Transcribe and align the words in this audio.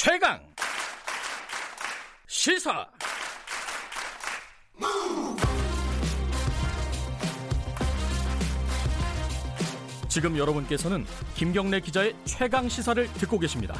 최강 0.00 0.38
시사 2.28 2.86
지금 10.08 10.38
여러분께서는 10.38 11.04
김경래 11.34 11.80
기자의 11.80 12.14
최강 12.24 12.68
시사를 12.68 13.12
듣고 13.14 13.40
계십니다. 13.40 13.74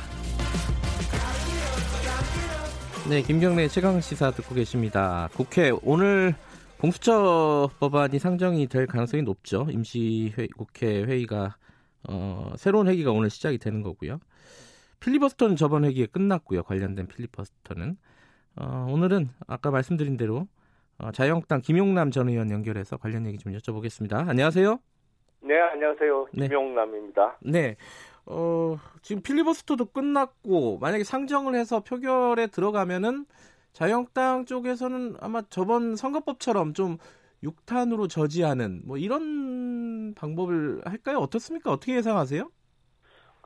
네, 3.08 3.22
김경래 3.22 3.68
최강 3.68 4.00
시사 4.00 4.32
듣고 4.32 4.56
계십니다. 4.56 5.28
국회 5.34 5.70
오늘 5.84 6.34
공수처 6.80 7.70
법안이 7.78 8.18
상정이 8.18 8.66
될 8.66 8.88
가능성이 8.88 9.22
높죠. 9.22 9.68
임시 9.70 10.34
회, 10.36 10.48
국회 10.48 11.04
회의가 11.04 11.56
어, 12.08 12.54
새로운 12.56 12.88
회기가 12.88 13.12
오늘 13.12 13.30
시작이 13.30 13.58
되는 13.58 13.82
거고요. 13.82 14.18
필리버스터는 15.00 15.56
저번 15.56 15.84
회기에 15.84 16.06
끝났고요. 16.06 16.62
관련된 16.64 17.06
필리버스터는 17.06 17.96
어, 18.56 18.86
오늘은 18.90 19.28
아까 19.46 19.70
말씀드린 19.70 20.16
대로 20.16 20.48
어, 20.98 21.12
자유한국당 21.12 21.60
김용남 21.60 22.10
전 22.10 22.28
의원 22.28 22.50
연결해서 22.50 22.96
관련 22.96 23.26
얘기 23.26 23.38
좀 23.38 23.52
여쭤보겠습니다. 23.52 24.28
안녕하세요. 24.28 24.78
네, 25.42 25.60
안녕하세요. 25.60 26.26
네. 26.34 26.48
김용남입니다. 26.48 27.38
네. 27.42 27.76
어, 28.26 28.76
지금 29.02 29.22
필리버스터도 29.22 29.86
끝났고 29.86 30.78
만약에 30.78 31.04
상정을 31.04 31.54
해서 31.54 31.80
표결에 31.80 32.48
들어가면은 32.48 33.26
자유한국당 33.72 34.44
쪽에서는 34.44 35.16
아마 35.20 35.42
저번 35.48 35.94
선거법처럼 35.94 36.74
좀 36.74 36.98
6탄으로 37.44 38.08
저지하는 38.10 38.82
뭐 38.84 38.98
이런 38.98 40.14
방법을 40.14 40.82
할까요? 40.84 41.18
어떻습니까? 41.18 41.70
어떻게 41.70 41.94
예상하세요? 41.96 42.50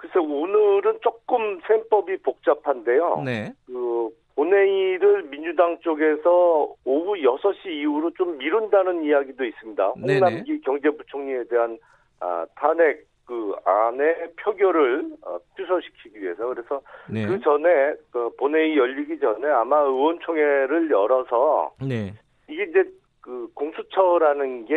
글쎄 0.02 0.18
오늘은 0.18 0.98
조금 1.00 1.60
셈법이 1.68 2.18
복잡한데요. 2.18 3.22
네. 3.24 3.52
그 3.66 4.10
본회의를 4.34 5.22
민주당 5.30 5.78
쪽에서 5.78 6.74
오후 6.84 7.14
6시 7.14 7.66
이후로 7.66 8.10
좀 8.14 8.36
미룬다는 8.38 9.04
이야기도 9.04 9.44
있습니다. 9.44 9.94
네네. 9.98 10.14
홍남기 10.14 10.60
경제부총리에 10.62 11.44
대한 11.44 11.78
아, 12.18 12.44
탄핵 12.56 13.06
그 13.24 13.54
안에 13.64 14.32
표결을 14.40 15.12
어, 15.22 15.38
취소시키기 15.56 16.20
위해서 16.20 16.48
그래서 16.48 16.80
네. 17.08 17.24
그 17.24 17.38
전에 17.38 17.94
그 18.10 18.28
본회의 18.36 18.76
열리기 18.76 19.20
전에 19.20 19.48
아마 19.50 19.78
의원총회를 19.82 20.90
열어서 20.90 21.74
네. 21.80 22.12
이게 22.48 22.64
이제 22.64 22.84
그 23.20 23.48
공수처라는 23.54 24.64
게 24.66 24.74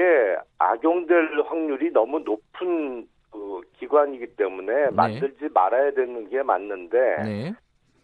악용될 0.60 1.42
확률이 1.48 1.90
너무 1.92 2.20
높은 2.20 3.02
그 3.02 3.15
기관이기 3.80 4.36
때문에 4.36 4.90
만들지 4.92 5.50
말아야 5.54 5.92
되는 5.92 6.30
게 6.30 6.44
맞는데 6.44 6.98
네. 7.24 7.54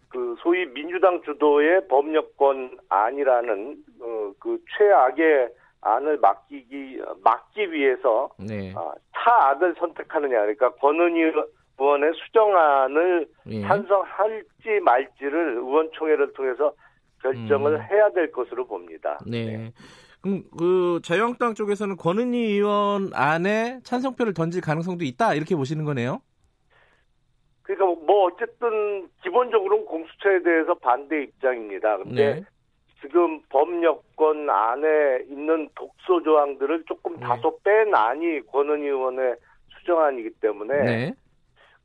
그 0.10 0.36
소위 0.42 0.66
민주당 0.66 1.22
주도의 1.24 1.88
법력권 1.88 2.80
안이라는 2.90 3.78
어, 4.02 4.32
그 4.40 4.60
최악의 4.78 5.50
안을 5.82 6.18
맡기기 6.18 7.02
막기 7.24 7.72
위해서 7.72 8.30
네. 8.38 8.74
아, 8.76 8.94
차악을 9.18 9.76
선택하느냐 9.80 10.42
그러니까 10.42 10.72
권은희 10.76 11.32
의원의 11.80 12.14
수정안을 12.14 13.28
예. 13.48 13.62
찬성할지 13.62 14.80
말지를 14.84 15.58
의원총회를 15.58 16.34
통해서 16.34 16.74
결정을 17.24 17.74
음. 17.74 17.82
해야 17.82 18.10
될 18.12 18.32
것으로 18.32 18.68
봅니다. 18.68 19.20
네. 19.26 19.72
그럼 20.22 20.44
그 20.58 21.00
자유한국당 21.04 21.56
쪽에서는 21.56 21.98
권은희 21.98 22.38
의원 22.38 23.12
안에 23.14 23.80
찬성표를 23.84 24.34
던질 24.34 24.62
가능성도 24.62 25.04
있다 25.04 25.34
이렇게 25.34 25.56
보시는 25.56 25.86
거네요. 25.86 26.22
그러니까 27.64 28.02
뭐 28.06 28.26
어쨌든 28.26 29.08
기본적으로는 29.24 29.86
공수처에 29.86 30.44
대해서 30.44 30.74
반대 30.76 31.24
입장입니다. 31.24 31.98
근데 31.98 32.36
네. 32.36 32.44
지금 33.02 33.42
법여권 33.50 34.50
안에 34.50 35.26
있는 35.30 35.70
독소 35.76 36.22
조항들을 36.24 36.84
조금 36.86 37.16
네. 37.16 37.22
다소 37.22 37.58
뺀 37.64 37.94
안이 37.94 38.42
권은희 38.48 38.84
의원의 38.84 39.36
수정안이기 39.80 40.30
때문에 40.42 40.84
네. 40.84 41.14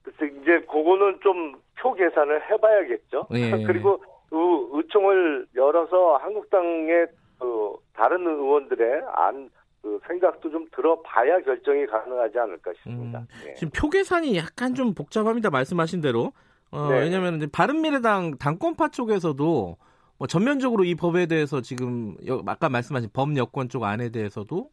그래서 0.03 0.25
이제 0.27 0.61
그거는 0.67 1.21
좀 1.23 1.67
표 1.87 1.95
계산을 1.95 2.51
해봐야겠죠. 2.51 3.27
예. 3.33 3.51
그리고 3.65 4.03
의, 4.33 4.69
의총을 4.73 5.47
열어서 5.55 6.17
한국당의 6.17 7.07
그 7.39 7.75
다른 7.95 8.27
의원들의 8.27 9.03
안, 9.15 9.51
그 9.83 9.99
생각도 10.07 10.51
좀 10.51 10.67
들어봐야 10.75 11.41
결정이 11.41 11.87
가능하지 11.87 12.39
않을까 12.39 12.73
싶습니다. 12.75 13.21
음, 13.21 13.27
예. 13.49 13.55
지금 13.55 13.71
표 13.75 13.89
계산이 13.91 14.37
약간 14.37 14.75
좀 14.75 14.95
복잡합니다. 14.95 15.51
말씀하신 15.51 16.01
대로. 16.01 16.33
어, 16.71 16.89
네. 16.91 17.01
왜냐하면 17.01 17.37
이제 17.37 17.47
바른미래당 17.47 18.39
당권파 18.39 18.89
쪽에서도 18.89 19.77
뭐 20.19 20.27
전면적으로 20.27 20.83
이 20.85 20.95
법에 20.95 21.27
대해서 21.27 21.61
지금 21.61 22.17
여- 22.27 22.43
아까 22.47 22.69
말씀하신 22.69 23.11
법 23.13 23.37
여권 23.37 23.69
쪽 23.69 23.85
안에 23.85 24.09
대해서도 24.09 24.71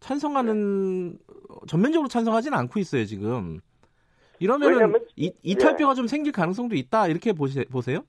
찬성하는 0.00 1.18
어, 1.48 1.66
전면적으로 1.66 2.08
찬성하지는 2.08 2.56
않고 2.58 2.78
있어요 2.78 3.04
지금. 3.06 3.60
이러면은 4.38 4.74
왜냐면- 4.74 5.06
이, 5.16 5.32
이탈표가 5.42 5.94
좀 5.94 6.06
생길 6.06 6.32
가능성도 6.32 6.74
있다 6.76 7.08
이렇게 7.08 7.32
보세, 7.32 7.64
보세요? 7.64 8.00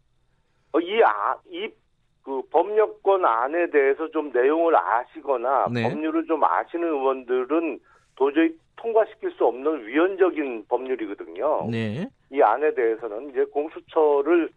어, 0.74 0.80
이, 0.80 1.02
아, 1.04 1.36
이, 1.50 1.70
그, 2.24 2.42
법률권 2.52 3.26
안에 3.26 3.70
대해서 3.70 4.10
좀 4.12 4.32
내용을 4.32 4.76
아시거나, 4.76 5.68
네. 5.72 5.84
법률을 5.84 6.26
좀 6.26 6.44
아시는 6.44 6.88
의원들은 6.88 7.80
도저히 8.16 8.56
통과시킬 8.78 9.32
수 9.32 9.46
없는 9.46 9.86
위헌적인 9.88 10.66
법률이거든요. 10.68 11.68
네. 11.70 12.08
이 12.32 12.42
안에 12.42 12.74
대해서는 12.74 13.30
이제 13.30 13.44
공수처를 13.46 14.50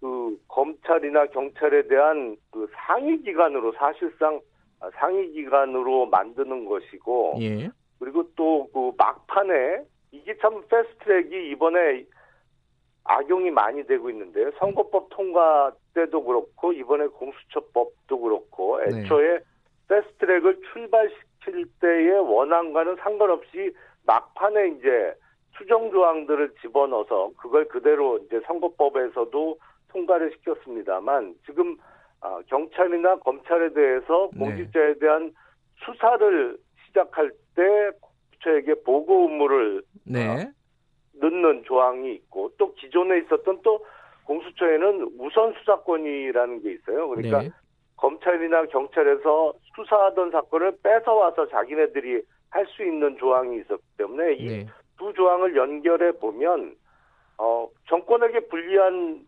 그, 0.00 0.38
검찰이나 0.48 1.26
경찰에 1.26 1.88
대한 1.88 2.36
그 2.50 2.68
상위 2.72 3.20
기관으로 3.22 3.72
사실상 3.72 4.40
아, 4.80 4.88
상위 4.94 5.32
기관으로 5.32 6.06
만드는 6.06 6.64
것이고, 6.64 7.38
예. 7.40 7.68
그리고 7.98 8.22
또 8.36 8.68
그 8.72 8.92
막판에 8.96 9.82
이게 10.12 10.36
참 10.38 10.62
패스트트랙이 10.68 11.50
이번에 11.50 12.04
악용이 13.08 13.50
많이 13.50 13.86
되고 13.86 14.10
있는데요. 14.10 14.50
선거법 14.58 15.08
통과 15.10 15.72
때도 15.94 16.22
그렇고 16.22 16.72
이번에 16.72 17.06
공수처법도 17.06 18.20
그렇고 18.20 18.78
네. 18.80 19.00
애초에 19.00 19.40
패스트트랙을 19.88 20.60
출발시킬 20.72 21.66
때의 21.80 22.20
원안과는 22.20 22.96
상관없이 22.96 23.74
막판에 24.06 24.68
이제 24.68 25.14
수정 25.56 25.90
조항들을 25.90 26.54
집어넣어서 26.60 27.30
그걸 27.38 27.66
그대로 27.66 28.18
이제 28.18 28.40
선거법에서도 28.46 29.58
통과를 29.88 30.32
시켰습니다만 30.36 31.34
지금 31.46 31.76
아, 32.20 32.40
경찰이나 32.48 33.16
검찰에 33.16 33.72
대해서 33.72 34.28
네. 34.34 34.38
공직자에 34.38 34.94
대한 34.98 35.32
수사를 35.84 36.58
시작할 36.86 37.30
때 37.54 37.90
공수처에게 38.38 38.82
보고 38.84 39.28
의무를 39.28 39.82
네. 40.04 40.50
넣는 41.20 41.64
조항이 41.64 42.14
있고 42.14 42.50
또 42.58 42.74
기존에 42.74 43.18
있었던 43.18 43.60
또 43.62 43.84
공수처에는 44.24 45.16
우선 45.18 45.54
수사권이라는 45.54 46.62
게 46.62 46.72
있어요. 46.72 47.08
그러니까 47.08 47.40
네. 47.40 47.50
검찰이나 47.96 48.66
경찰에서 48.66 49.54
수사하던 49.74 50.30
사건을 50.30 50.78
뺏어와서 50.82 51.48
자기네들이 51.48 52.22
할 52.50 52.66
수 52.66 52.82
있는 52.82 53.16
조항이 53.18 53.58
있었기 53.60 53.84
때문에 53.98 54.34
이 54.34 54.46
네. 54.46 54.66
두 54.98 55.12
조항을 55.12 55.54
연결해 55.56 56.12
보면 56.12 56.76
어, 57.38 57.68
정권에게 57.88 58.40
불리한 58.48 59.26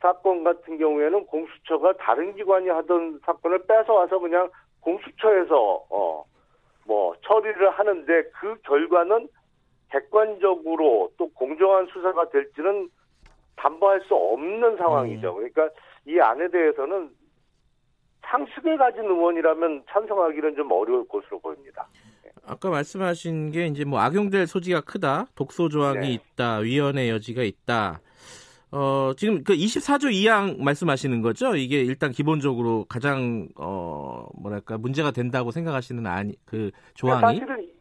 사건 0.00 0.44
같은 0.44 0.78
경우에는 0.78 1.26
공수처가 1.26 1.94
다른 1.94 2.34
기관이 2.34 2.68
하던 2.68 3.20
사건을 3.24 3.66
뺏어와서 3.66 4.18
그냥 4.18 4.50
공수처에서 4.80 5.84
어, 5.90 6.24
뭐 6.84 7.14
처리를 7.22 7.70
하는데 7.70 8.22
그 8.32 8.56
결과는 8.62 9.28
객관적으로 9.92 11.12
또 11.18 11.28
공정한 11.30 11.86
수사가 11.92 12.30
될지는 12.30 12.88
담보할 13.56 14.00
수 14.08 14.14
없는 14.14 14.76
상황이죠. 14.78 15.34
그러니까 15.34 15.68
이 16.06 16.18
안에 16.18 16.48
대해서는 16.50 17.10
상식을 18.22 18.78
가진 18.78 19.04
의원이라면 19.04 19.84
찬성하기는 19.90 20.56
좀 20.56 20.72
어려울 20.72 21.06
것으로 21.06 21.38
보입니다. 21.40 21.86
아까 22.44 22.70
말씀하신 22.70 23.50
게 23.52 23.66
이제 23.66 23.84
뭐 23.84 24.00
악용될 24.00 24.46
소지가 24.46 24.80
크다, 24.80 25.26
독소 25.34 25.68
조항이 25.68 26.00
네. 26.00 26.12
있다, 26.14 26.58
위헌의 26.58 27.10
여지가 27.10 27.42
있다. 27.42 28.00
어, 28.72 29.12
지금 29.16 29.44
그 29.44 29.52
24조 29.54 30.10
2항 30.10 30.62
말씀하시는 30.62 31.20
거죠? 31.20 31.54
이게 31.54 31.80
일단 31.82 32.10
기본적으로 32.10 32.86
가장 32.88 33.48
어, 33.56 34.26
뭐랄까 34.40 34.78
문제가 34.78 35.10
된다고 35.10 35.50
생각하시는 35.50 36.06
아니 36.06 36.34
그 36.46 36.70
조항이 36.94 37.38
사실은 37.38 37.71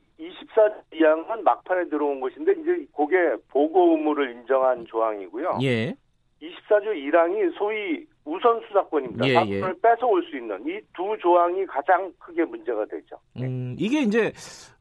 24조항은 1.02 1.42
막판에 1.42 1.90
들어온 1.90 2.20
것인데 2.20 2.52
이제 2.54 2.86
그게 2.96 3.36
보고 3.50 3.92
의무를 3.92 4.32
인정한 4.32 4.86
조항이고요. 4.86 5.60
예. 5.64 5.96
24조 6.42 6.88
1항이 6.96 7.54
소위 7.58 8.06
우선 8.26 8.62
수사권입니다. 8.68 9.28
예, 9.28 9.34
사건을 9.34 9.76
예. 9.76 9.82
뺏어올 9.82 10.24
수 10.30 10.38
있는 10.38 10.60
이 10.68 10.80
두 10.96 11.16
조항이 11.22 11.66
가장 11.66 12.12
크게 12.20 12.46
문제가 12.46 12.86
되죠. 12.86 13.16
네. 13.36 13.46
음, 13.46 13.76
이게 13.80 14.02
이제 14.02 14.32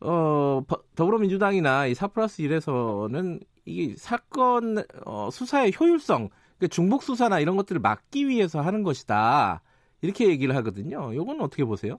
어, 0.00 0.62
버- 0.67 0.82
더불어민주당이나 0.96 1.87
이4 1.88 2.12
플러스 2.12 2.43
1에서는 2.43 3.40
이게 3.66 3.94
사건 3.96 4.78
어, 5.06 5.28
수사의 5.31 5.73
효율성 5.78 6.28
그 6.58 6.69
중복 6.69 7.02
수사나 7.02 7.40
이런 7.40 7.56
것들을 7.56 7.81
막기 7.81 8.26
위해서 8.28 8.61
하는 8.61 8.82
것이다. 8.82 9.62
이렇게 10.02 10.28
얘기를 10.28 10.55
하거든요. 10.56 11.12
이건 11.12 11.40
어떻게 11.40 11.64
보세요? 11.64 11.99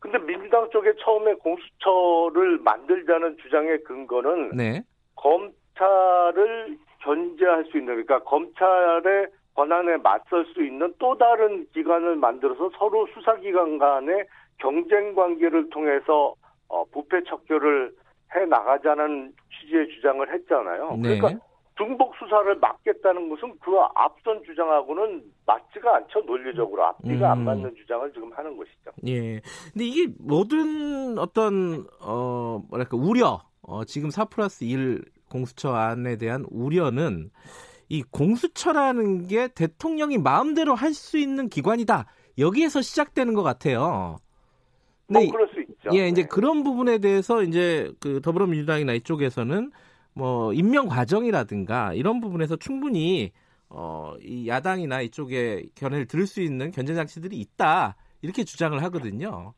근데 0.00 0.18
민 0.18 0.41
주당 0.52 0.68
쪽에 0.68 0.92
처음에 1.02 1.32
공수처를 1.36 2.58
만들자는 2.58 3.38
주장의 3.38 3.82
근거는 3.84 4.50
네. 4.54 4.82
검찰을 5.16 6.76
견제할 6.98 7.64
수 7.64 7.78
있는 7.78 8.04
그러니까 8.04 8.22
검찰의 8.24 9.28
권한에 9.54 9.96
맞설 9.96 10.44
수 10.52 10.62
있는 10.62 10.92
또 10.98 11.16
다른 11.16 11.66
기관을 11.72 12.16
만들어서 12.16 12.70
서로 12.76 13.06
수사기관 13.14 13.78
간의 13.78 14.26
경쟁 14.58 15.14
관계를 15.14 15.70
통해서 15.70 16.34
어, 16.68 16.84
부패 16.84 17.22
척결을 17.24 17.90
해 18.36 18.44
나가자는 18.44 19.32
취지의 19.58 19.88
주장을 19.88 20.30
했잖아요. 20.34 20.98
네. 20.98 21.18
그러니까 21.18 21.46
중복 21.76 22.14
수사를 22.16 22.54
막겠다는 22.58 23.28
것은 23.30 23.54
그 23.60 23.72
앞선 23.94 24.42
주장하고는 24.44 25.22
맞지가 25.46 25.96
않죠 25.96 26.20
논리적으로 26.20 26.84
앞뒤가 26.84 27.28
음. 27.28 27.32
안 27.32 27.44
맞는 27.44 27.74
주장을 27.76 28.12
지금 28.12 28.30
하는 28.32 28.56
것이죠. 28.56 28.90
예. 29.06 29.40
근데 29.72 29.84
이게 29.86 30.12
모든 30.18 31.18
어떤 31.18 31.86
어 32.00 32.62
뭐랄까 32.68 32.96
우려 32.96 33.40
어 33.62 33.84
지금 33.84 34.10
4 34.10 34.26
플러스 34.26 34.64
1 34.64 35.02
공수처 35.30 35.72
안에 35.72 36.16
대한 36.18 36.44
우려는 36.50 37.30
이 37.88 38.02
공수처라는 38.02 39.28
게 39.28 39.48
대통령이 39.48 40.18
마음대로 40.18 40.74
할 40.74 40.92
수 40.94 41.16
있는 41.18 41.48
기관이다. 41.48 42.06
여기에서 42.38 42.80
시작되는 42.82 43.32
것 43.34 43.42
같아요. 43.42 44.18
뭐 45.08 45.22
이- 45.22 45.30
그럴 45.30 45.48
수 45.48 45.60
있죠. 45.60 45.90
예, 45.94 46.08
이제 46.08 46.22
네. 46.22 46.28
그런 46.28 46.62
부분에 46.64 46.98
대해서 46.98 47.42
이제 47.42 47.90
그 48.00 48.20
더불어민주당이나 48.22 48.92
이쪽에서는 48.94 49.70
뭐 50.14 50.52
임명 50.52 50.88
과정이라든가 50.88 51.94
이런 51.94 52.20
부분에서 52.20 52.56
충분히 52.56 53.32
어, 53.68 54.14
이 54.20 54.48
야당이나 54.48 55.00
이쪽에 55.00 55.64
견해를 55.74 56.06
들을 56.06 56.26
수 56.26 56.40
있는 56.42 56.70
견제 56.70 56.94
장치들이 56.94 57.36
있다 57.36 57.96
이렇게 58.20 58.44
주장을 58.44 58.80
하거든요. 58.82 59.54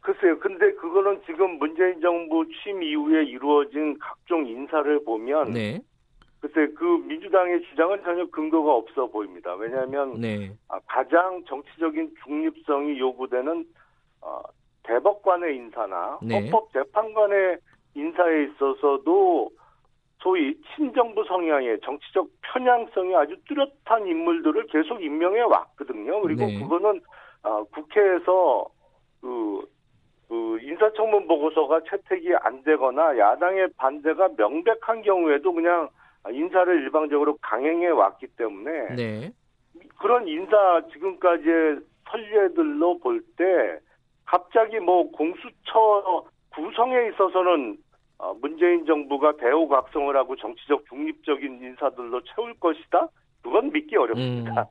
글쎄요. 0.00 0.38
근데 0.38 0.72
그거는 0.74 1.20
지금 1.26 1.58
문재인 1.58 2.00
정부 2.00 2.46
취임 2.62 2.82
이후에 2.82 3.24
이루어진 3.24 3.98
각종 3.98 4.46
인사를 4.46 5.04
보면 5.04 5.52
네, 5.52 5.80
글쎄 6.40 6.72
그 6.74 6.84
민주당의 6.84 7.62
주장은 7.70 8.04
전혀 8.04 8.24
근거가 8.26 8.72
없어 8.72 9.06
보입니다. 9.06 9.54
왜냐하면 9.56 10.20
네, 10.20 10.52
아, 10.68 10.78
가장 10.86 11.42
정치적인 11.48 12.14
중립성이 12.24 13.00
요구되는 13.00 13.64
어, 14.20 14.42
대법관의 14.84 15.56
인사나 15.56 16.20
네. 16.22 16.34
헌법재판관의 16.40 17.58
인사에 17.94 18.44
있어서도 18.44 19.50
소위 20.26 20.60
친정부 20.74 21.22
성향의 21.22 21.78
정치적 21.84 22.26
편향성이 22.42 23.14
아주 23.14 23.36
뚜렷한 23.46 24.08
인물들을 24.08 24.66
계속 24.66 25.00
임명해 25.00 25.42
왔거든요. 25.42 26.20
그리고 26.20 26.46
네. 26.46 26.58
그거는 26.58 27.00
어, 27.44 27.62
국회에서 27.62 28.66
그, 29.20 29.64
그 30.28 30.58
인사청문 30.62 31.28
보고서가 31.28 31.82
채택이 31.88 32.34
안 32.40 32.64
되거나 32.64 33.16
야당의 33.16 33.68
반대가 33.76 34.28
명백한 34.36 35.02
경우에도 35.02 35.52
그냥 35.52 35.88
인사를 36.28 36.74
일방적으로 36.82 37.36
강행해 37.40 37.86
왔기 37.86 38.26
때문에 38.36 38.96
네, 38.96 39.32
그런 40.00 40.26
인사 40.26 40.82
지금까지의 40.92 41.78
선례들로 42.10 42.98
볼 42.98 43.22
때 43.36 43.78
갑자기 44.24 44.80
뭐 44.80 45.08
공수처 45.12 46.24
구성에 46.52 47.10
있어서는 47.10 47.76
어, 47.76 47.85
문재인 48.40 48.84
정부가 48.86 49.36
대우각성을 49.36 50.16
하고 50.16 50.36
정치적 50.36 50.84
중립적인 50.88 51.60
인사들로 51.62 52.22
채울 52.34 52.54
것이다. 52.58 53.08
그건 53.42 53.72
믿기 53.72 53.96
어렵습니다. 53.96 54.68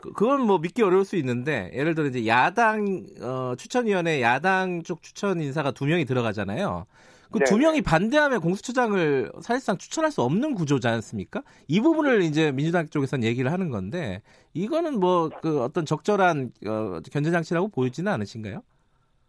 그- 0.00 0.12
그건 0.12 0.42
뭐 0.46 0.58
믿기 0.58 0.82
어려울 0.82 1.04
수 1.04 1.16
있는데 1.16 1.70
예를 1.74 1.94
들어 1.94 2.06
이제 2.06 2.26
야당 2.26 3.04
어, 3.22 3.54
추천위원회 3.56 4.22
야당 4.22 4.82
쪽 4.82 5.02
추천 5.02 5.40
인사가 5.40 5.72
두 5.72 5.86
명이 5.86 6.04
들어가잖아요. 6.04 6.86
그두 7.32 7.54
네네. 7.54 7.64
명이 7.64 7.82
반대하면 7.82 8.40
공수처장을 8.40 9.32
사실상 9.42 9.76
추천할 9.78 10.12
수 10.12 10.22
없는 10.22 10.54
구조지 10.54 10.86
않습니까? 10.86 11.42
이 11.66 11.80
부분을 11.80 12.22
이제 12.22 12.52
민주당 12.52 12.86
쪽에서는 12.86 13.24
얘기를 13.26 13.50
하는 13.50 13.68
건데 13.70 14.22
이거는 14.54 15.00
뭐 15.00 15.30
그 15.42 15.60
어떤 15.60 15.84
적절한 15.84 16.52
어, 16.66 17.00
견제 17.12 17.32
장치라고 17.32 17.68
보이지는 17.68 18.12
않으신가요? 18.12 18.62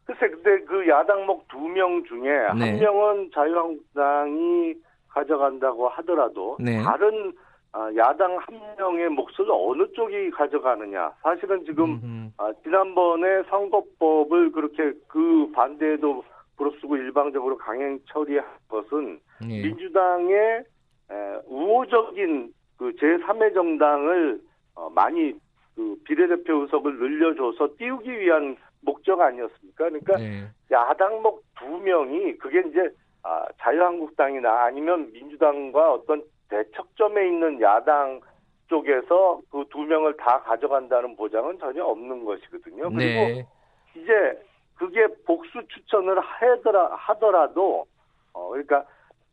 글쎄, 0.06 0.30
근데 0.30 0.63
그 0.88 0.92
야당목 0.92 1.48
두 1.50 1.68
명 1.68 2.01
중에 2.06 2.31
네. 2.31 2.45
한 2.48 2.80
명은 2.80 3.31
자유한국당이 3.34 4.74
가져간다고 5.10 5.89
하더라도 5.89 6.56
네. 6.62 6.81
다른 6.81 7.34
아, 7.74 7.92
야당 7.98 8.38
한 8.38 8.60
명의 8.78 9.10
몫을 9.10 9.45
어느 9.51 9.86
쪽이 9.92 10.31
가져가느냐. 10.31 11.12
사실은 11.22 11.66
지금 11.66 12.00
음흠. 12.01 12.30
아, 12.38 12.54
지난번에 12.63 13.44
선거법을 13.50 14.54
그렇게 14.54 14.94
그 15.07 15.51
반대에도 15.54 16.24
부릅쓰고 16.56 16.95
일방적으로 16.95 17.57
강행 17.57 18.00
처리한 18.07 18.45
것은 18.69 19.19
예. 19.50 19.62
민주당의 19.63 20.63
에, 21.12 21.13
우호적인 21.48 22.54
그 22.78 22.92
제3의 22.94 23.54
정당을 23.54 24.40
어, 24.75 24.90
많이 24.95 25.33
그 25.75 25.95
비례대표 26.06 26.62
의석을 26.62 26.98
늘려줘서 26.98 27.69
띄우기 27.78 28.10
위한 28.19 28.56
목적 28.81 29.19
아니었습니까? 29.19 29.85
그러니까 29.85 30.18
네. 30.18 30.47
야당목 30.71 31.44
두 31.59 31.65
명이 31.77 32.38
그게 32.38 32.63
이제 32.69 32.89
아, 33.24 33.45
자유한국당이나 33.59 34.63
아니면 34.65 35.12
민주당과 35.12 35.94
어떤 35.94 36.24
대척점에 36.50 37.27
있는 37.27 37.62
야당 37.62 38.21
쪽에서 38.68 39.41
그 39.51 39.65
두 39.69 39.79
명을 39.83 40.18
다 40.18 40.41
가져간다는 40.41 41.15
보장은 41.15 41.59
전혀 41.59 41.83
없는 41.83 42.25
것이거든요. 42.25 42.89
그리고 42.89 42.97
네. 42.97 43.47
이제 43.95 44.41
그게 44.75 45.07
복수 45.25 45.62
추천을 45.68 46.19
하더라, 46.19 46.95
하더라도 46.95 47.85
어 48.33 48.50
그러니까 48.50 48.85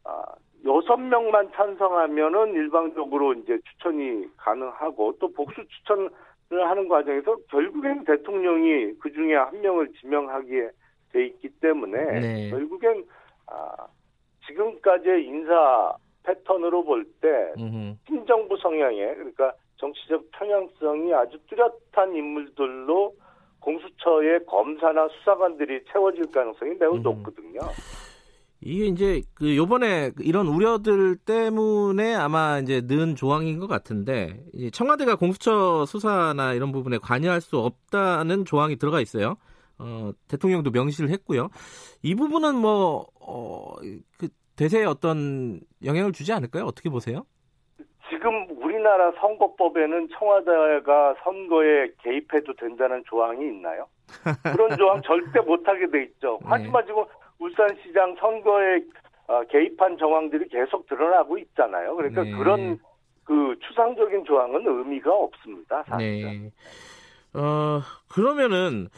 아, 0.04 0.22
여섯 0.64 0.96
명만 0.96 1.50
찬성하면은 1.52 2.54
일방적으로 2.54 3.34
이제 3.34 3.58
추천이 3.70 4.26
가능하고 4.36 5.16
또 5.18 5.32
복수 5.32 5.66
추천을 5.68 6.10
하는 6.50 6.88
과정에서 6.88 7.36
결국엔 7.50 8.04
대통령이 8.04 8.94
그 9.00 9.12
중에 9.12 9.34
한 9.34 9.60
명을 9.60 9.92
지명하기에 10.00 10.70
돼 11.12 11.26
있기 11.26 11.48
때문에 11.60 12.20
네. 12.20 12.50
결국엔 12.50 13.04
아, 13.46 13.86
지금까지의 14.46 15.24
인사 15.26 15.96
패턴으로 16.24 16.84
볼때 16.84 17.52
음흠. 17.58 17.96
친정부 18.06 18.56
성향의 18.56 19.14
그러니까 19.14 19.52
정치적 19.76 20.30
편향성이 20.32 21.12
아주 21.14 21.38
뚜렷한 21.48 22.14
인물들로 22.14 23.14
공수처의 23.60 24.44
검사나 24.46 25.08
수사관들이 25.08 25.84
채워질 25.90 26.30
가능성이 26.30 26.74
매우 26.78 26.96
음. 26.96 27.02
높거든요. 27.02 27.60
이게 28.66 28.86
이제 28.86 29.22
그 29.34 29.56
요번에 29.56 30.12
이런 30.20 30.46
우려들 30.46 31.16
때문에 31.16 32.14
아마 32.14 32.58
이제 32.60 32.80
는 32.80 33.14
조항인 33.14 33.58
것 33.58 33.66
같은데 33.66 34.40
이 34.54 34.70
청와대가 34.70 35.16
공수처 35.16 35.84
수사나 35.84 36.54
이런 36.54 36.72
부분에 36.72 36.96
관여할 36.96 37.42
수 37.42 37.58
없다는 37.58 38.46
조항이 38.46 38.76
들어가 38.76 39.00
있어요. 39.00 39.36
어, 39.78 40.12
대통령도 40.28 40.70
명시를 40.70 41.10
했고요. 41.10 41.48
이 42.02 42.14
부분은 42.14 42.54
뭐, 42.54 43.06
어, 43.20 43.74
그 44.18 44.28
대세에 44.56 44.84
어떤 44.84 45.60
영향을 45.84 46.12
주지 46.12 46.32
않을까요? 46.32 46.64
어떻게 46.64 46.88
보세요? 46.88 47.26
지금 48.08 48.46
우리나라 48.62 49.12
선거법에는 49.20 50.08
청와대가 50.16 51.16
선거에 51.22 51.88
개입해도 52.02 52.54
된다는 52.54 53.02
조항이 53.06 53.44
있나요? 53.46 53.88
그런 54.42 54.76
조항 54.78 55.02
절대 55.04 55.40
못하게 55.40 55.90
돼 55.90 56.04
있죠. 56.04 56.38
네. 56.42 56.48
하지만 56.48 56.86
지금 56.86 57.04
울산시장 57.44 58.16
선거에 58.18 58.80
어, 59.26 59.42
개입한 59.50 59.98
정황들이 59.98 60.48
계속 60.48 60.86
드러나고 60.86 61.38
있잖아요. 61.38 61.94
그러니까 61.96 62.22
네. 62.22 62.32
그런 62.32 62.78
그 63.24 63.56
추상적인 63.66 64.24
조항은 64.24 64.66
의미가 64.66 65.10
없습니다. 65.14 65.82
사실은. 65.88 66.52
네. 67.32 67.38
어, 67.38 67.80
그러면은, 68.08 68.88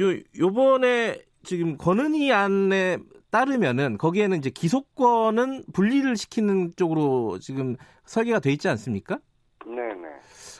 요, 0.00 0.18
요번에 0.38 1.20
지금 1.42 1.76
권은희 1.76 2.32
안에 2.32 2.98
따르면은 3.30 3.98
거기에는 3.98 4.38
이제 4.38 4.48
기소권은 4.50 5.64
분리를 5.72 6.16
시키는 6.16 6.72
쪽으로 6.76 7.38
지금 7.40 7.76
설계가 8.04 8.40
돼 8.40 8.52
있지 8.52 8.68
않습니까? 8.68 9.18
네네. 9.66 10.08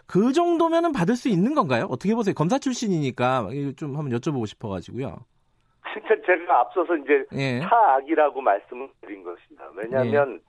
그 0.06 0.32
정도면은 0.32 0.92
받을 0.92 1.16
수 1.16 1.28
있는 1.28 1.54
건가요? 1.54 1.86
어떻게 1.88 2.14
보세요? 2.14 2.34
검사 2.34 2.58
출신이니까 2.58 3.48
좀 3.76 3.96
한번 3.96 4.18
여쭤보고 4.18 4.46
싶어가지고요. 4.46 5.24
진짜 5.94 6.14
제가 6.26 6.60
앞서서 6.60 6.96
이제 6.96 7.24
예. 7.32 7.60
차악이라고 7.60 8.40
말씀을 8.40 8.88
드린 9.00 9.22
것입니다. 9.22 9.70
왜냐하면 9.76 10.40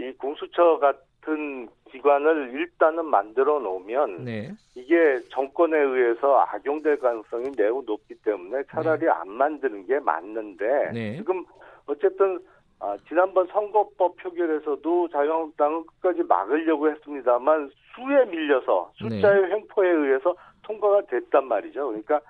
이 0.00 0.12
공수처 0.18 0.78
같은 0.78 1.68
기관을 1.90 2.50
일단은 2.52 3.06
만들어 3.06 3.60
놓으면 3.60 4.24
네. 4.24 4.50
이게 4.74 5.20
정권에 5.30 5.78
의해서 5.78 6.40
악용될 6.40 6.98
가능성이 6.98 7.50
매우 7.56 7.82
높기 7.86 8.14
때문에 8.16 8.64
차라리 8.70 9.08
안 9.08 9.28
만드는 9.28 9.86
게 9.86 10.00
맞는데 10.00 10.90
네. 10.92 11.16
지금 11.16 11.44
어쨌든 11.86 12.38
아, 12.80 12.96
지난번 13.08 13.46
선거법 13.48 14.16
표결에서도 14.18 15.08
자유한국당은 15.08 15.84
끝까지 15.86 16.22
막으려고 16.22 16.90
했습니다만 16.90 17.70
수에 17.94 18.24
밀려서 18.26 18.92
숫자의 18.96 19.42
네. 19.42 19.54
횡포에 19.54 19.88
의해서 19.88 20.36
통과가 20.62 21.02
됐단 21.10 21.48
말이죠. 21.48 21.86
그러니까 21.86 22.20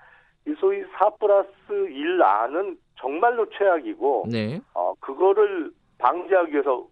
이 0.49 0.55
소위 0.59 0.83
4 0.99 1.11
플러스 1.21 1.51
1 1.71 2.23
안은 2.23 2.79
정말로 2.97 3.47
최악이고 3.51 4.27
네. 4.31 4.61
어, 4.75 4.95
그거를 4.99 5.71
방지하기 5.99 6.53
위해서 6.53 6.87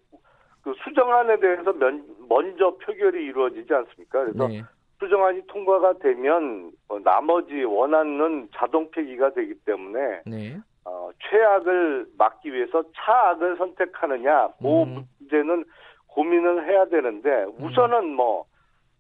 그 0.63 0.75
수정안에 0.85 1.41
대해서 1.41 1.73
면, 1.73 2.05
먼저 2.29 2.77
표결이 2.77 3.25
이루어지지 3.25 3.73
않습니까? 3.73 4.25
그래서 4.25 4.49
네. 4.49 4.63
수정안이 4.99 5.43
통과가 5.47 5.95
되면 5.99 6.71
어, 6.89 6.99
나머지 7.01 7.65
원안은 7.65 8.49
자동 8.55 8.91
폐기가 8.91 9.33
되기 9.33 9.55
때문에 9.65 10.23
네. 10.27 10.59
어, 10.85 11.11
최악을 11.31 12.07
막기 12.19 12.53
위해서 12.53 12.83
차악을 12.95 13.57
선택하느냐 13.57 14.49
그 14.59 14.83
음. 14.83 15.07
문제는 15.19 15.65
고민을 16.09 16.67
해야 16.69 16.85
되는데 16.87 17.45
우선은 17.59 18.15
뭐 18.15 18.45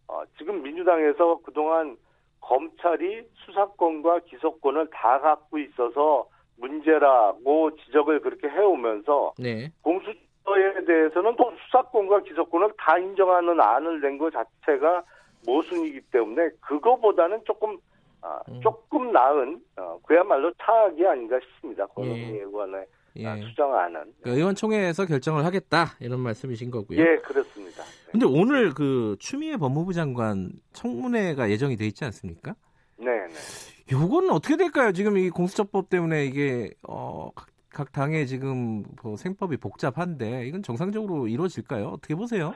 어, 0.08 0.22
지금 0.38 0.62
민주당에서 0.62 1.40
그동안 1.44 1.96
검찰이 2.40 3.22
수사권과 3.44 4.20
기소권을 4.20 4.88
다 4.90 5.20
갖고 5.20 5.58
있어서 5.58 6.26
문제라고 6.58 7.74
지적을 7.76 8.20
그렇게 8.20 8.48
해오면서 8.48 9.34
네. 9.38 9.70
공수처에 9.82 10.84
대해서는 10.86 11.36
또 11.36 11.52
수사권과 11.66 12.20
기소권을 12.22 12.72
다 12.78 12.98
인정하는 12.98 13.60
안을 13.60 14.00
낸 14.00 14.18
것 14.18 14.32
자체가 14.32 15.02
모순이기 15.46 16.00
때문에 16.12 16.50
그거보다는 16.60 17.40
조금 17.44 17.76
아, 18.22 18.40
음. 18.48 18.60
조금 18.62 19.12
나은 19.12 19.60
어, 19.76 19.98
그야말로 20.06 20.52
차악이 20.62 21.06
아닌가 21.06 21.38
싶습니다. 21.40 21.84
예. 21.84 21.94
권은희 21.94 22.38
의원의 22.38 22.86
예. 23.16 23.26
아, 23.26 23.36
수정안은 23.36 24.14
그 24.22 24.30
의원총회에서 24.30 25.04
결정을 25.06 25.44
하겠다 25.44 25.86
이런 26.00 26.20
말씀이신 26.20 26.70
거고요. 26.70 26.98
예 27.00 27.16
그렇습니다. 27.18 27.82
네. 28.06 28.12
근데 28.12 28.26
오늘 28.26 28.72
그 28.72 29.16
추미애 29.18 29.56
법무부 29.56 29.92
장관 29.92 30.50
청문회가 30.72 31.50
예정이 31.50 31.76
돼 31.76 31.86
있지 31.86 32.04
않습니까? 32.04 32.54
네, 32.98 33.06
네. 33.06 33.34
요거는 33.92 34.30
어떻게 34.30 34.56
될까요? 34.56 34.92
지금 34.92 35.16
이 35.16 35.30
공수처법 35.30 35.88
때문에 35.90 36.24
이게 36.24 36.70
어, 36.88 37.30
각, 37.34 37.48
각 37.70 37.92
당의 37.92 38.26
지금 38.26 38.84
뭐 39.02 39.16
생법이 39.16 39.58
복잡한데 39.58 40.46
이건 40.46 40.62
정상적으로 40.62 41.28
이루어질까요? 41.28 41.88
어떻게 41.88 42.14
보세요? 42.14 42.54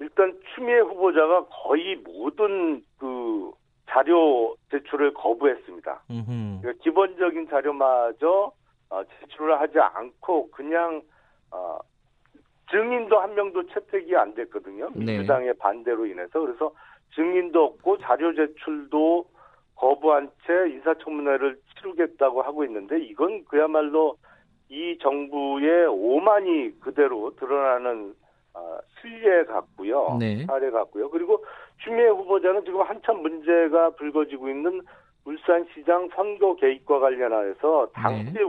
일단 0.00 0.38
추미애 0.54 0.78
후보자가 0.80 1.46
거의 1.46 1.96
모든 1.96 2.82
그 2.98 3.52
자료 3.88 4.56
제출을 4.70 5.14
거부했습니다. 5.14 6.04
그러니까 6.08 6.72
기본적인 6.82 7.48
자료마저 7.48 8.52
어, 8.90 9.02
제출을 9.20 9.60
하지 9.60 9.78
않고 9.78 10.50
그냥 10.50 11.02
어, 11.50 11.78
증인도 12.74 13.20
한 13.20 13.34
명도 13.36 13.64
채택이 13.68 14.16
안 14.16 14.34
됐거든요. 14.34 14.90
네. 14.94 15.12
민주당의 15.12 15.54
반대로 15.58 16.06
인해서 16.06 16.40
그래서 16.40 16.72
증인도 17.14 17.64
없고 17.64 17.98
자료 17.98 18.34
제출도 18.34 19.26
거부한 19.76 20.30
채 20.44 20.70
인사청문회를 20.70 21.56
치르겠다고 21.76 22.42
하고 22.42 22.64
있는데 22.64 23.00
이건 23.00 23.44
그야말로 23.44 24.16
이 24.68 24.98
정부의 25.00 25.86
오만이 25.86 26.80
그대로 26.80 27.34
드러나는 27.36 28.14
어, 28.54 28.78
실례 29.00 29.44
같고요. 29.44 30.16
네. 30.18 30.44
사례 30.46 30.70
같고요. 30.70 31.10
그리고 31.10 31.44
추미애 31.78 32.08
후보자는 32.08 32.64
지금 32.64 32.82
한참 32.82 33.22
문제가 33.22 33.90
불거지고 33.90 34.48
있는 34.48 34.80
울산시장 35.24 36.08
선거 36.14 36.56
개입과 36.56 36.98
관련하여서 36.98 37.88
당시 37.92 38.32
네. 38.32 38.40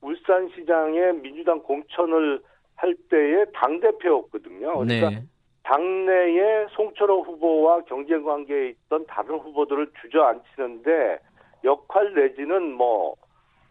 울산시장에 0.00 1.12
민주당 1.22 1.60
공천을 1.60 2.40
할 2.76 2.94
때의 3.10 3.46
당대표였거든요. 3.54 4.78
그러니까 4.78 5.10
네. 5.10 5.22
당내에 5.62 6.66
송철호 6.70 7.22
후보와 7.22 7.82
경쟁 7.82 8.22
관계에 8.22 8.70
있던 8.70 9.06
다른 9.06 9.38
후보들을 9.38 9.90
주저앉히는데 10.02 11.18
역할 11.64 12.12
내지는 12.14 12.72
뭐 12.72 13.14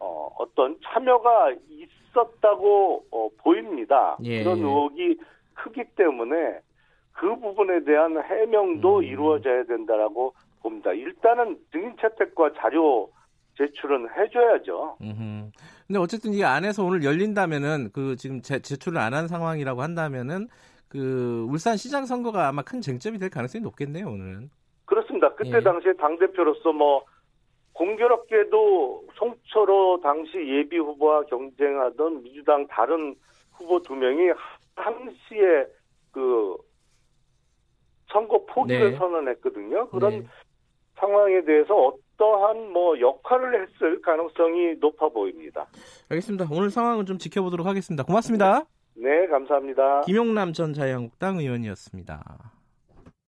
어, 0.00 0.28
어떤 0.38 0.76
참여가 0.84 1.54
있었다고 1.68 3.04
어, 3.10 3.28
보입니다. 3.38 4.16
예. 4.24 4.42
그런 4.42 4.58
의혹이 4.58 5.18
크기 5.54 5.84
때문에 5.96 6.58
그 7.12 7.36
부분에 7.36 7.84
대한 7.84 8.20
해명도 8.22 8.98
음. 8.98 9.04
이루어져야 9.04 9.64
된다라고 9.64 10.34
봅니다. 10.62 10.92
일단은 10.92 11.58
증인 11.70 11.96
채택과 12.00 12.54
자료 12.56 13.08
제출은 13.56 14.08
해줘야죠. 14.16 14.96
음흠. 15.00 15.50
근데 15.86 15.98
어쨌든 15.98 16.32
이 16.32 16.42
안에서 16.42 16.82
오늘 16.84 17.04
열린다면은 17.04 17.90
그 17.92 18.16
지금 18.16 18.40
제, 18.40 18.58
제출을 18.58 18.98
안 18.98 19.12
한 19.14 19.28
상황이라고 19.28 19.82
한다면은 19.82 20.48
그 20.88 21.46
울산 21.48 21.76
시장 21.76 22.06
선거가 22.06 22.48
아마 22.48 22.62
큰 22.62 22.80
쟁점이 22.80 23.18
될 23.18 23.28
가능성이 23.30 23.62
높겠네요 23.62 24.06
오늘은. 24.06 24.50
그렇습니다. 24.86 25.34
그때 25.34 25.56
예. 25.56 25.60
당시에 25.60 25.92
당 25.94 26.18
대표로서 26.18 26.72
뭐 26.72 27.04
공교롭게도 27.74 29.04
송철호 29.14 30.00
당시 30.02 30.38
예비 30.48 30.78
후보와 30.78 31.24
경쟁하던 31.24 32.22
민주당 32.22 32.66
다른 32.68 33.14
후보 33.52 33.80
두 33.82 33.94
명이 33.94 34.30
당시에 34.76 35.66
그 36.12 36.56
선거 38.12 38.44
포기를 38.46 38.92
네. 38.92 38.96
선언했거든요. 38.96 39.88
그런 39.88 40.20
네. 40.20 40.26
상황에 40.96 41.42
대해서 41.44 41.94
어떠한 42.14 42.72
뭐 42.72 42.98
역할을 42.98 43.62
했을 43.62 44.00
가능성이 44.00 44.74
높아 44.80 45.08
보입니다. 45.08 45.66
알겠습니다. 46.08 46.46
오늘 46.50 46.70
상황은 46.70 47.06
좀 47.06 47.18
지켜보도록 47.18 47.66
하겠습니다. 47.66 48.02
고맙습니다. 48.04 48.64
네, 48.94 49.26
감사합니다. 49.26 50.02
김용남 50.02 50.52
전 50.52 50.72
자유한국당 50.72 51.38
의원이었습니다. 51.38 52.52